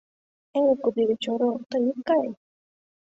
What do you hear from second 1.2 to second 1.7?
орол,